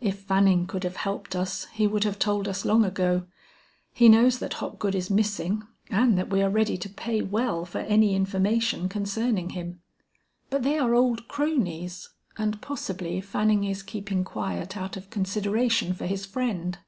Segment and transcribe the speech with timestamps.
[0.00, 3.26] "If Fanning could have helped us, he would have told us long ago.
[3.92, 7.78] He knows that Hopgood is missing and that we are ready to pay well for
[7.78, 9.80] any information concerning him."
[10.48, 12.08] "But they are old cronies,
[12.38, 16.78] and possibly Fanning is keeping quiet out of consideration for his friend."